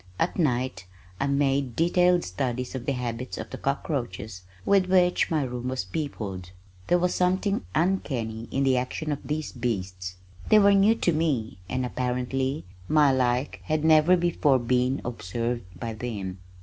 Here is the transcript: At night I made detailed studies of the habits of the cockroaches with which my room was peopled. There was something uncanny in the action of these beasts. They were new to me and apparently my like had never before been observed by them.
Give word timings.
At 0.17 0.39
night 0.39 0.87
I 1.19 1.27
made 1.27 1.75
detailed 1.75 2.23
studies 2.23 2.73
of 2.73 2.87
the 2.87 2.93
habits 2.93 3.37
of 3.37 3.51
the 3.51 3.59
cockroaches 3.59 4.41
with 4.65 4.87
which 4.87 5.29
my 5.29 5.43
room 5.43 5.67
was 5.67 5.85
peopled. 5.85 6.49
There 6.87 6.97
was 6.97 7.13
something 7.13 7.67
uncanny 7.75 8.47
in 8.49 8.63
the 8.63 8.77
action 8.77 9.11
of 9.11 9.19
these 9.23 9.51
beasts. 9.51 10.15
They 10.49 10.57
were 10.57 10.73
new 10.73 10.95
to 10.95 11.11
me 11.13 11.59
and 11.69 11.85
apparently 11.85 12.65
my 12.89 13.11
like 13.11 13.61
had 13.65 13.85
never 13.85 14.17
before 14.17 14.57
been 14.57 15.01
observed 15.05 15.65
by 15.79 15.93
them. 15.93 16.39